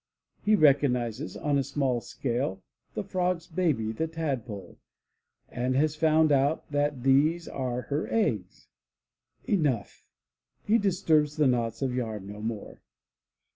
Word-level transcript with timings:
He 0.43 0.55
recognizes, 0.55 1.37
on 1.37 1.59
a 1.59 1.63
small 1.63 2.01
scale, 2.01 2.63
the 2.95 3.03
Frog's 3.03 3.45
baby, 3.45 3.91
the 3.91 4.07
Tadpole, 4.07 4.79
and 5.47 5.75
has 5.75 5.95
found 5.95 6.31
out 6.31 6.67
that 6.71 7.03
these 7.03 7.47
are 7.47 7.83
her 7.83 8.11
eggs. 8.11 8.67
Enough! 9.45 10.03
he 10.65 10.79
disturbs 10.79 11.37
the 11.37 11.45
knots 11.45 11.83
of 11.83 11.93
yarn 11.93 12.25
no 12.25 12.41
more. 12.41 12.81